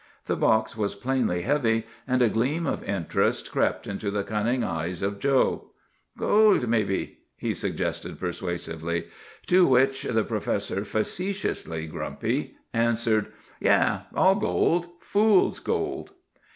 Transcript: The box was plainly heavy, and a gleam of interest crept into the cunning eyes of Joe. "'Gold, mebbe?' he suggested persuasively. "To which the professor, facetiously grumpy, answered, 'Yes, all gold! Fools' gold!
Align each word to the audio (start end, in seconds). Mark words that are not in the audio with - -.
The 0.25 0.35
box 0.35 0.75
was 0.75 0.95
plainly 0.95 1.43
heavy, 1.43 1.85
and 2.07 2.23
a 2.23 2.29
gleam 2.29 2.65
of 2.65 2.81
interest 2.85 3.51
crept 3.51 3.85
into 3.85 4.09
the 4.09 4.23
cunning 4.23 4.63
eyes 4.63 5.03
of 5.03 5.19
Joe. 5.19 5.67
"'Gold, 6.17 6.67
mebbe?' 6.67 7.17
he 7.37 7.53
suggested 7.53 8.17
persuasively. 8.19 9.05
"To 9.45 9.67
which 9.67 10.01
the 10.01 10.23
professor, 10.23 10.83
facetiously 10.83 11.85
grumpy, 11.85 12.55
answered, 12.73 13.27
'Yes, 13.59 14.01
all 14.15 14.33
gold! 14.33 14.87
Fools' 15.01 15.59
gold! 15.59 16.13